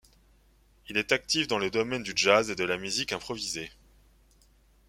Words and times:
Il 0.89 0.97
est 0.97 1.11
actif 1.11 1.47
dans 1.47 1.59
le 1.59 1.69
domaine 1.69 2.01
du 2.01 2.13
jazz 2.15 2.49
et 2.49 2.55
de 2.55 2.63
la 2.63 2.79
musique 2.79 3.13
improvisée. 3.13 3.69